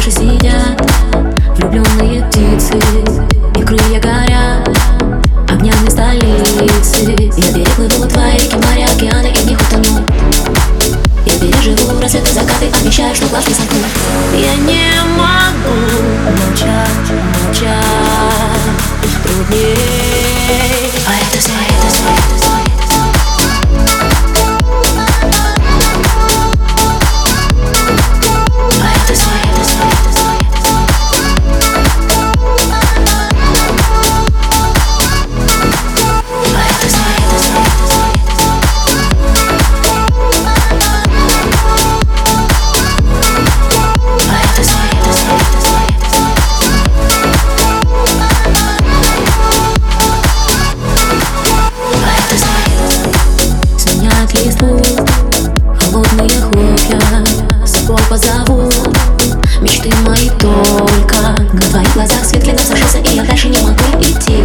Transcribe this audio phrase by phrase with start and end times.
[0.00, 0.47] 是新的
[57.88, 58.70] тобой позову.
[59.62, 61.16] Мечты мои только
[61.52, 64.44] На твоих глазах свет ледом сошелся И я дальше не могу идти.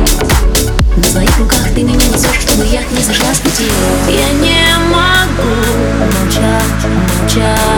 [0.96, 3.66] На твоих руках ты меня несешь Чтобы я не сошла с пути.
[4.08, 5.50] Я не могу
[6.00, 6.86] молчать,
[7.20, 7.73] молчать.